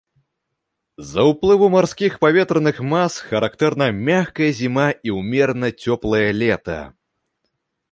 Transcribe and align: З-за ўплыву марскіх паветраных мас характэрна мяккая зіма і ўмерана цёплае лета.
З-за 1.03 1.25
ўплыву 1.31 1.67
марскіх 1.75 2.15
паветраных 2.25 2.77
мас 2.95 3.19
характэрна 3.29 3.87
мяккая 4.09 4.51
зіма 4.63 4.89
і 5.11 5.17
ўмерана 5.19 5.67
цёплае 5.85 6.27
лета. 6.41 6.81